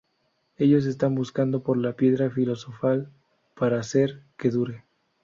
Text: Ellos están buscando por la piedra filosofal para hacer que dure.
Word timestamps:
Ellos 0.57 0.85
están 0.87 1.13
buscando 1.13 1.61
por 1.61 1.77
la 1.77 1.93
piedra 1.95 2.31
filosofal 2.31 3.11
para 3.55 3.79
hacer 3.79 4.23
que 4.35 4.49
dure. 4.49 4.83